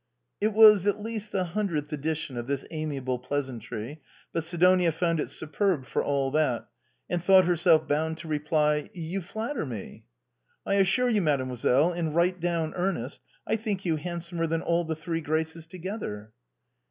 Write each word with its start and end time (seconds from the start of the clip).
"It 0.41 0.53
was 0.53 0.87
at 0.87 0.99
least 0.99 1.31
the 1.31 1.43
hundredth 1.43 1.93
edition 1.93 2.35
of 2.35 2.47
this 2.47 2.65
amiable 2.71 3.19
pleasantry, 3.19 4.01
but 4.33 4.43
Sidonia 4.43 4.91
found 4.91 5.19
it 5.19 5.29
superb 5.29 5.85
for 5.85 6.03
all 6.03 6.31
that, 6.31 6.67
and 7.07 7.23
thought 7.23 7.45
herself 7.45 7.87
bound 7.87 8.17
to 8.17 8.27
reply:" 8.27 8.89
You 8.95 9.21
flatter 9.21 9.63
me."" 9.63 10.05
I 10.65 10.73
assure 10.77 11.09
you, 11.09 11.21
mademoiselle, 11.21 11.93
in 11.93 12.13
right 12.13 12.39
down 12.39 12.73
earnest, 12.75 13.21
I 13.45 13.57
think 13.57 13.85
you 13.85 13.97
handsomer 13.97 14.47
than 14.47 14.63
all 14.63 14.85
the 14.85 14.95
Three 14.95 15.21
Graces 15.21 15.67
together.'" 15.67 16.33